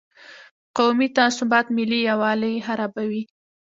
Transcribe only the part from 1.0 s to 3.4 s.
تعصبات ملي یووالي خرابوي.